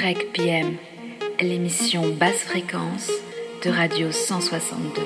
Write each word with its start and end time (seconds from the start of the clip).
Break 0.00 0.32
PM, 0.32 0.76
l'émission 1.40 2.14
basse 2.14 2.42
fréquence 2.46 3.10
de 3.64 3.70
Radio 3.70 4.12
162. 4.12 5.02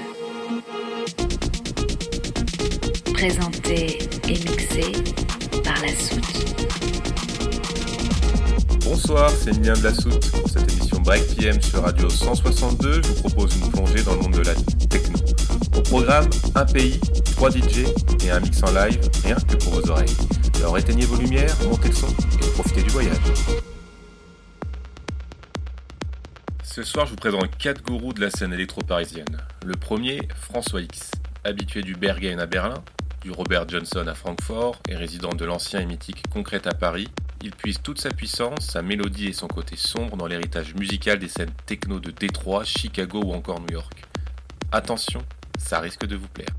Présentée 3.14 3.98
et 4.28 4.32
mixée 4.32 4.92
par 5.64 5.80
la 5.80 5.94
soute. 5.94 6.54
Bonsoir, 8.84 9.30
c'est 9.30 9.56
Nien 9.58 9.72
de 9.72 9.82
la 9.82 9.94
Soute. 9.94 10.30
Pour 10.30 10.50
cette 10.50 10.70
émission 10.70 11.00
Break 11.00 11.36
PM 11.36 11.62
sur 11.62 11.82
Radio 11.82 12.10
162, 12.10 13.00
je 13.02 13.08
vous 13.08 13.14
propose 13.14 13.56
une 13.56 13.70
plongée 13.70 14.02
dans 14.02 14.12
le 14.12 14.20
monde 14.20 14.34
de 14.34 14.42
la 14.42 14.54
techno. 14.90 15.18
Au 15.74 15.80
programme, 15.80 16.28
un 16.54 16.66
pays, 16.66 17.00
trois 17.34 17.50
DJ 17.50 17.86
et 18.26 18.30
un 18.30 18.40
mix 18.40 18.62
en 18.62 18.72
live, 18.72 19.00
rien 19.24 19.36
que 19.36 19.56
pour 19.56 19.72
vos 19.72 19.90
oreilles. 19.90 20.14
Alors 20.56 20.76
éteignez 20.76 21.06
vos 21.06 21.16
lumières, 21.16 21.56
montez 21.66 21.88
le 21.88 21.94
son 21.94 22.08
et 22.08 22.50
profitez 22.54 22.82
du 22.82 22.90
voyage. 22.90 23.16
Ce 26.72 26.82
soir, 26.84 27.04
je 27.04 27.10
vous 27.10 27.16
présente 27.16 27.54
quatre 27.58 27.82
gourous 27.82 28.14
de 28.14 28.22
la 28.22 28.30
scène 28.30 28.54
électro-parisienne. 28.54 29.42
Le 29.62 29.74
premier, 29.74 30.26
François 30.34 30.80
X, 30.80 31.10
habitué 31.44 31.82
du 31.82 31.94
Berghain 31.94 32.38
à 32.38 32.46
Berlin, 32.46 32.82
du 33.20 33.30
Robert 33.30 33.68
Johnson 33.68 34.06
à 34.06 34.14
Francfort 34.14 34.80
et 34.88 34.96
résident 34.96 35.34
de 35.34 35.44
l'ancien 35.44 35.80
et 35.80 35.84
mythique 35.84 36.22
Concrète 36.30 36.66
à 36.66 36.72
Paris, 36.72 37.08
il 37.42 37.50
puise 37.50 37.82
toute 37.82 38.00
sa 38.00 38.08
puissance, 38.08 38.60
sa 38.60 38.80
mélodie 38.80 39.26
et 39.26 39.32
son 39.34 39.48
côté 39.48 39.76
sombre 39.76 40.16
dans 40.16 40.26
l'héritage 40.26 40.74
musical 40.74 41.18
des 41.18 41.28
scènes 41.28 41.52
techno 41.66 42.00
de 42.00 42.10
Détroit, 42.10 42.64
Chicago 42.64 43.20
ou 43.22 43.34
encore 43.34 43.60
New 43.60 43.74
York. 43.74 44.04
Attention, 44.72 45.20
ça 45.58 45.78
risque 45.78 46.06
de 46.06 46.16
vous 46.16 46.28
plaire. 46.28 46.56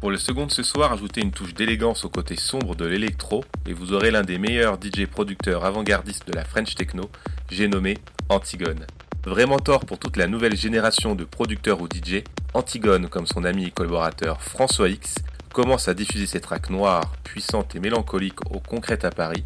Pour 0.00 0.10
le 0.10 0.16
second 0.16 0.46
de 0.46 0.52
ce 0.52 0.62
soir, 0.62 0.90
ajoutez 0.90 1.20
une 1.20 1.32
touche 1.32 1.52
d'élégance 1.52 2.06
au 2.06 2.08
côté 2.08 2.34
sombre 2.34 2.76
de 2.76 2.86
l'électro 2.86 3.44
et 3.66 3.74
vous 3.74 3.92
aurez 3.92 4.10
l'un 4.10 4.22
des 4.22 4.38
meilleurs 4.38 4.78
DJ 4.82 5.04
producteurs 5.04 5.66
avant-gardistes 5.66 6.26
de 6.26 6.32
la 6.32 6.46
French 6.46 6.74
Techno, 6.76 7.10
j'ai 7.50 7.68
nommé 7.68 7.98
Antigone. 8.30 8.86
Vrai 9.26 9.44
mentor 9.44 9.84
pour 9.84 9.98
toute 9.98 10.16
la 10.16 10.26
nouvelle 10.26 10.56
génération 10.56 11.14
de 11.14 11.24
producteurs 11.24 11.82
ou 11.82 11.86
DJ, 11.86 12.24
Antigone, 12.54 13.06
comme 13.08 13.26
son 13.26 13.44
ami 13.44 13.66
et 13.66 13.70
collaborateur 13.70 14.40
François 14.40 14.88
X, 14.88 15.16
commence 15.52 15.88
à 15.88 15.94
diffuser 15.94 16.24
ses 16.24 16.40
tracks 16.40 16.70
noires, 16.70 17.12
puissantes 17.22 17.76
et 17.76 17.80
mélancoliques 17.80 18.40
au 18.50 18.60
concret 18.60 19.04
à 19.04 19.10
Paris, 19.10 19.44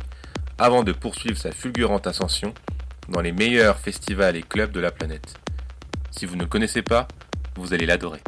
avant 0.58 0.84
de 0.84 0.92
poursuivre 0.92 1.36
sa 1.36 1.50
fulgurante 1.50 2.06
ascension 2.06 2.54
dans 3.08 3.20
les 3.20 3.32
meilleurs 3.32 3.80
festivals 3.80 4.36
et 4.36 4.42
clubs 4.42 4.70
de 4.70 4.78
la 4.78 4.92
planète. 4.92 5.34
Si 6.12 6.24
vous 6.24 6.36
ne 6.36 6.44
connaissez 6.44 6.82
pas, 6.82 7.08
vous 7.56 7.74
allez 7.74 7.86
l'adorer. 7.86 8.20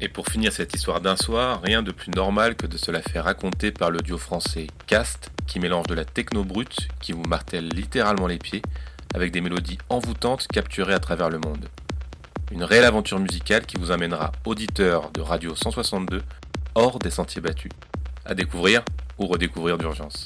Et 0.00 0.08
pour 0.08 0.26
finir 0.26 0.52
cette 0.52 0.74
histoire 0.74 1.00
d'un 1.00 1.14
soir, 1.14 1.60
rien 1.62 1.84
de 1.84 1.92
plus 1.92 2.10
normal 2.10 2.56
que 2.56 2.66
de 2.66 2.76
se 2.76 2.90
la 2.90 3.02
faire 3.02 3.22
raconter 3.22 3.70
par 3.70 3.92
le 3.92 4.00
duo 4.00 4.18
français 4.18 4.66
Cast, 4.88 5.30
qui 5.46 5.60
mélange 5.60 5.86
de 5.86 5.94
la 5.94 6.04
techno 6.04 6.42
brute, 6.42 6.88
qui 7.00 7.12
vous 7.12 7.22
martèle 7.22 7.68
littéralement 7.68 8.26
les 8.26 8.38
pieds, 8.38 8.62
avec 9.14 9.32
des 9.32 9.40
mélodies 9.40 9.78
envoûtantes 9.88 10.46
capturées 10.48 10.94
à 10.94 10.98
travers 10.98 11.30
le 11.30 11.38
monde. 11.38 11.68
Une 12.50 12.64
réelle 12.64 12.84
aventure 12.84 13.18
musicale 13.18 13.66
qui 13.66 13.78
vous 13.78 13.90
amènera, 13.90 14.32
auditeur 14.44 15.10
de 15.12 15.20
Radio 15.20 15.54
162, 15.54 16.22
hors 16.74 16.98
des 16.98 17.10
sentiers 17.10 17.40
battus. 17.40 17.72
À 18.24 18.34
découvrir 18.34 18.82
ou 19.18 19.26
redécouvrir 19.26 19.78
d'urgence. 19.78 20.24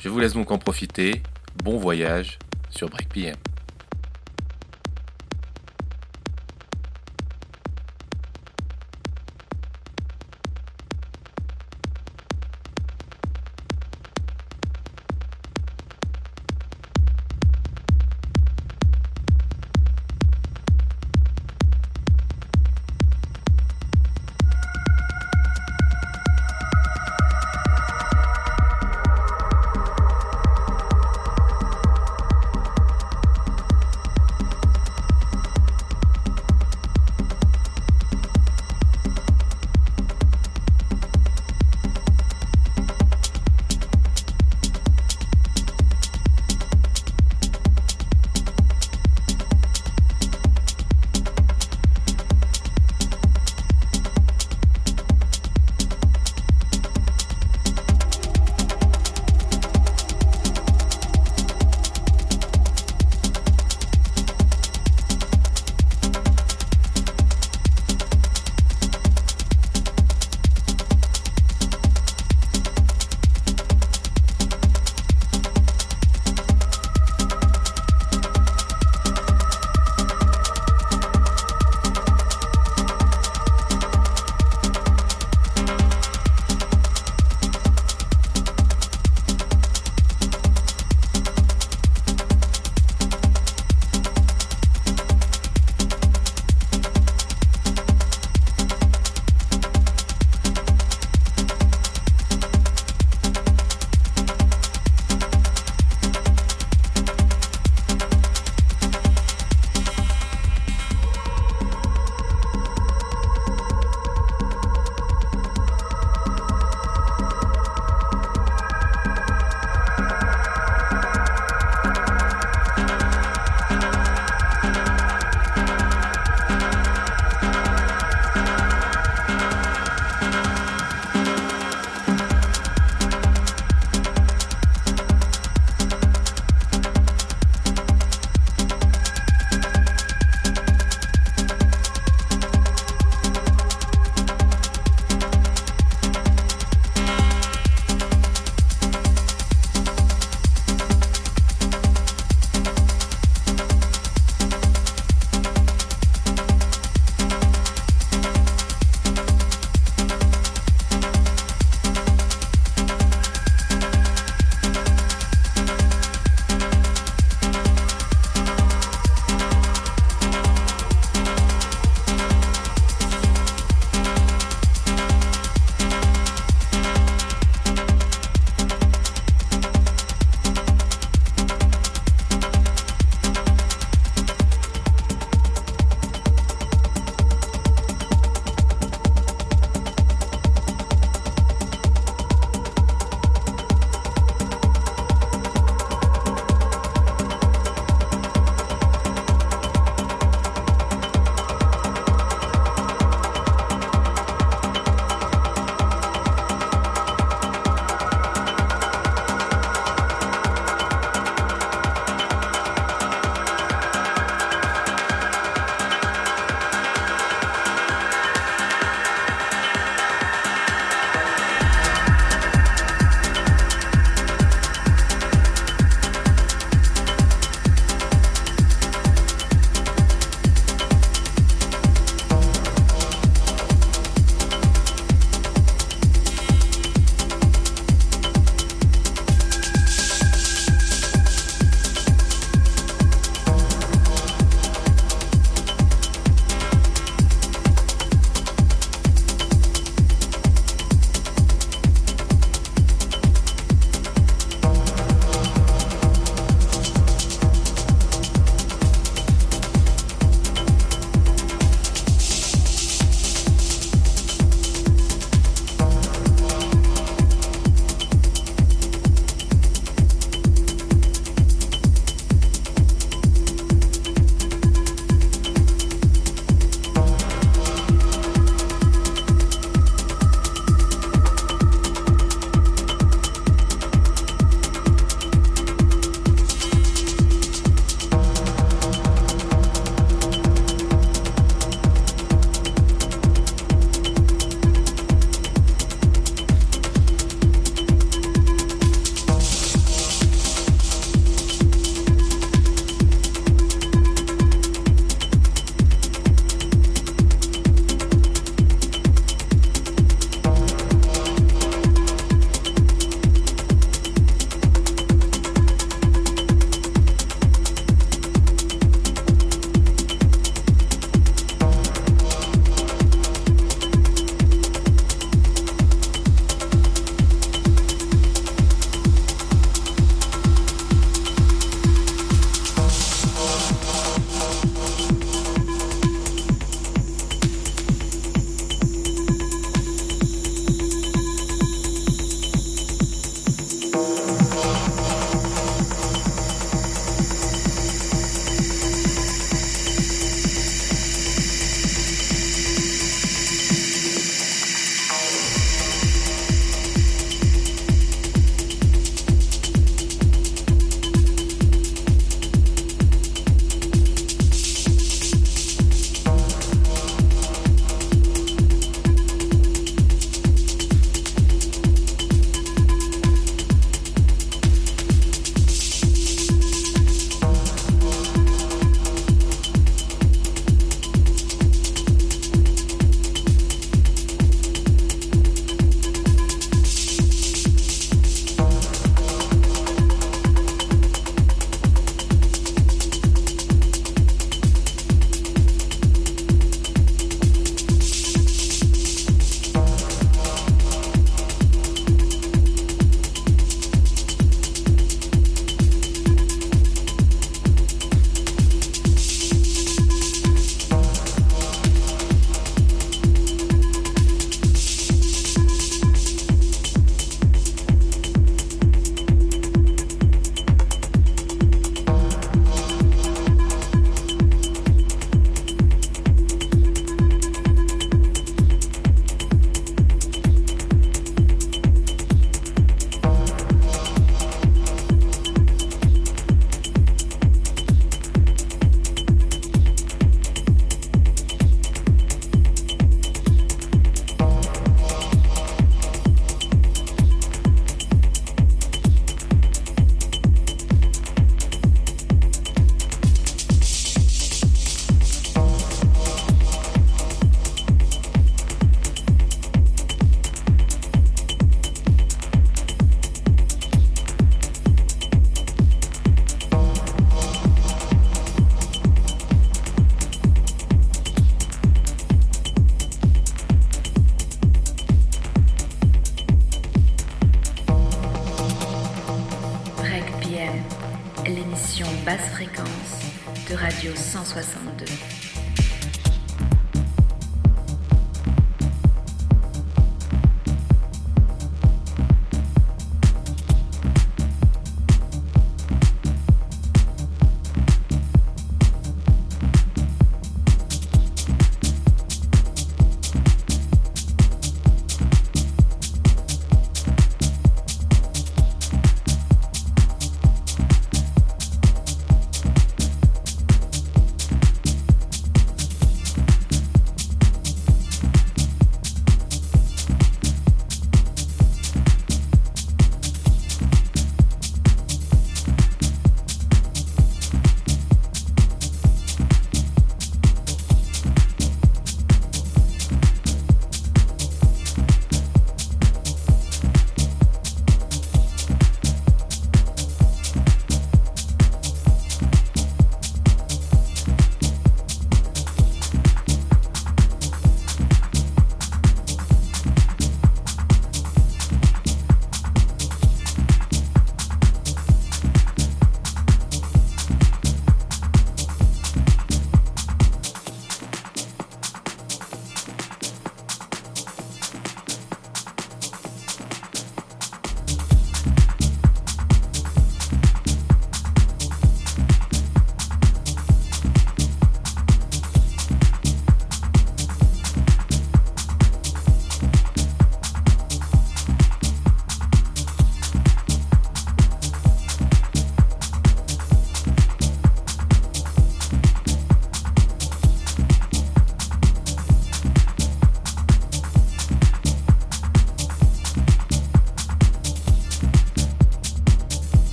Je 0.00 0.08
vous 0.08 0.18
laisse 0.18 0.34
donc 0.34 0.50
en 0.50 0.58
profiter. 0.58 1.22
Bon 1.64 1.78
voyage 1.78 2.38
sur 2.70 2.88
Break 2.88 3.08
PM. 3.08 3.36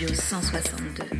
Radio 0.00 0.16
162. 0.16 1.19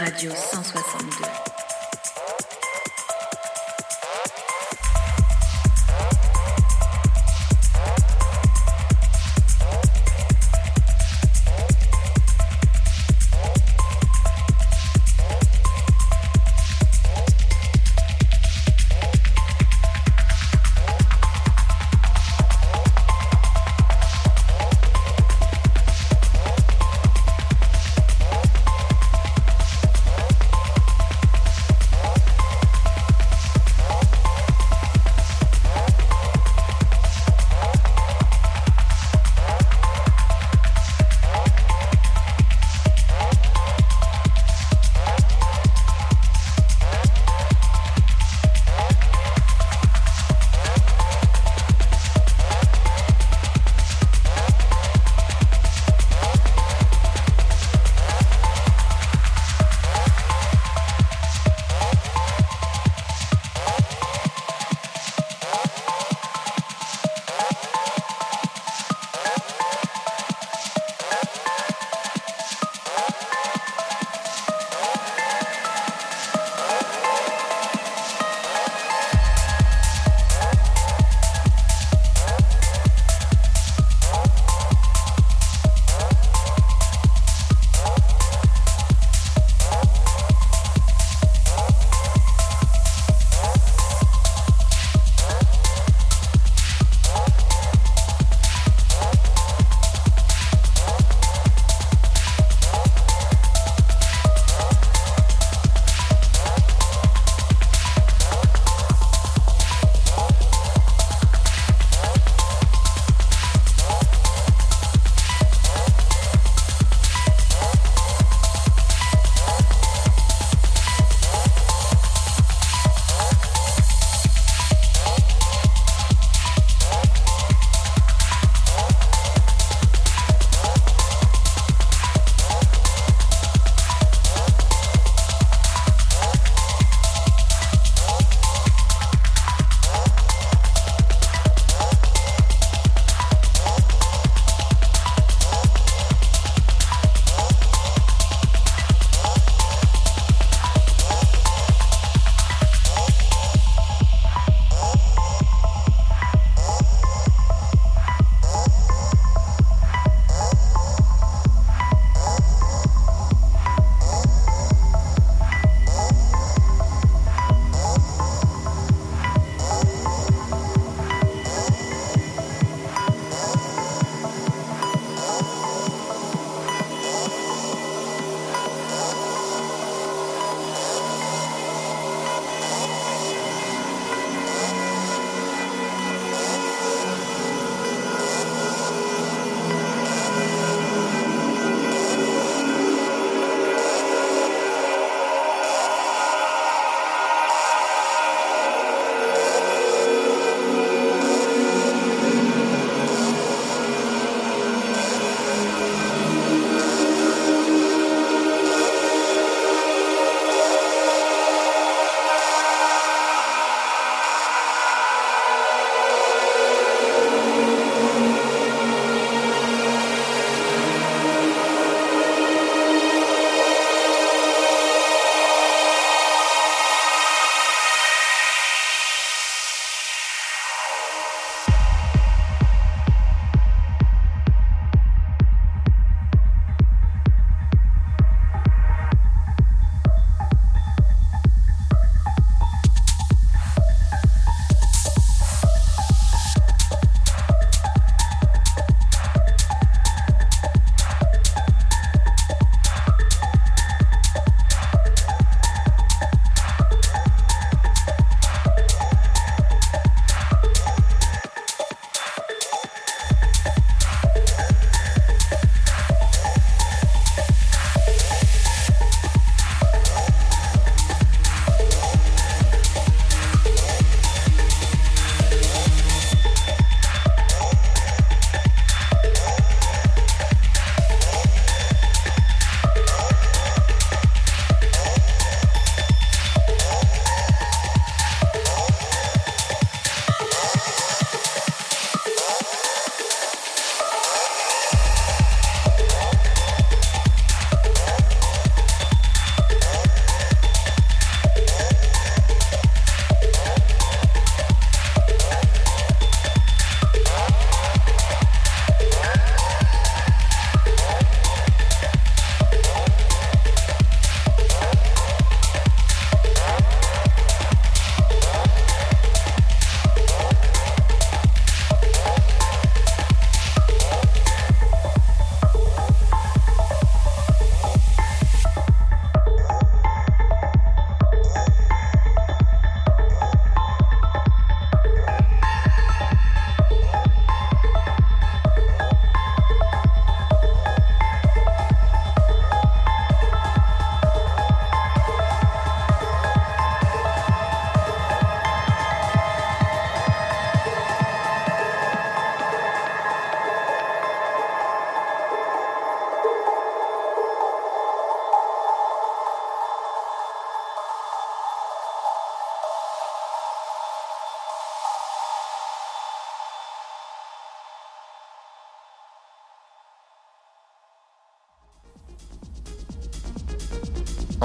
Radio 0.00 0.32
162. 0.32 1.47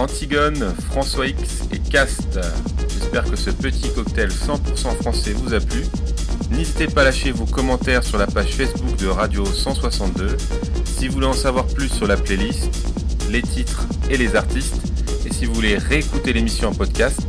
Antigone, 0.04 0.76
François 0.90 1.28
X 1.28 1.62
et 1.72 1.80
Cast. 1.80 2.38
J'espère 2.90 3.24
que 3.24 3.38
ce 3.38 3.52
petit 3.52 3.90
cocktail 3.94 4.28
100% 4.28 5.02
français 5.02 5.32
vous 5.32 5.54
a 5.54 5.62
plu. 5.62 5.86
N'hésitez 6.52 6.88
pas 6.88 7.04
à 7.04 7.06
lâcher 7.06 7.32
vos 7.32 7.46
commentaires 7.46 8.04
sur 8.04 8.18
la 8.18 8.28
page 8.28 8.50
Facebook 8.50 8.98
de 8.98 9.08
Radio 9.08 9.46
162. 9.46 10.36
Si 10.86 11.08
vous 11.08 11.14
voulez 11.14 11.28
en 11.28 11.32
savoir 11.32 11.68
plus 11.68 11.88
sur 11.88 12.06
la 12.06 12.18
playlist, 12.18 12.70
les 13.30 13.42
titres 13.42 13.88
et 14.10 14.18
les 14.18 14.36
artistes, 14.36 14.76
et 15.26 15.34
si 15.34 15.46
vous 15.46 15.54
voulez 15.54 15.78
réécouter 15.78 16.34
l'émission 16.34 16.68
en 16.68 16.74
podcast, 16.74 17.22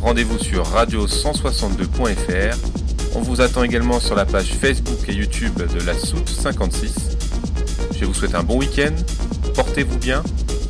rendez-vous 0.00 0.38
sur 0.38 0.64
radio162.fr. 0.72 2.56
On 3.14 3.20
vous 3.20 3.42
attend 3.42 3.62
également 3.62 4.00
sur 4.00 4.14
la 4.14 4.24
page 4.24 4.54
Facebook 4.54 5.06
et 5.06 5.12
YouTube 5.12 5.58
de 5.58 5.84
la 5.84 5.92
Soute 5.92 6.30
56. 6.30 6.94
Je 8.00 8.06
vous 8.06 8.14
souhaite 8.14 8.34
un 8.34 8.42
bon 8.42 8.56
week-end, 8.56 8.94
portez-vous 9.54 9.98
bien 9.98 10.22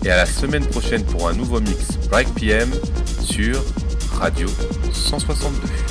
et 0.04 0.10
à 0.10 0.16
la 0.16 0.26
semaine 0.26 0.66
prochaine 0.66 1.04
pour 1.04 1.28
un 1.28 1.32
nouveau 1.32 1.60
mix 1.60 1.96
Break 2.08 2.28
PM 2.34 2.70
sur 3.20 3.62
Radio 4.18 4.48
162. 4.92 5.81